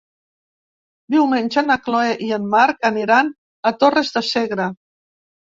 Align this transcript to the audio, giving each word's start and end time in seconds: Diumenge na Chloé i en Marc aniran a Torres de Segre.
Diumenge 1.15 1.63
na 1.67 1.77
Chloé 1.87 2.15
i 2.29 2.31
en 2.39 2.47
Marc 2.55 2.89
aniran 2.91 3.31
a 3.71 3.75
Torres 3.85 4.11
de 4.17 4.25
Segre. 4.31 4.69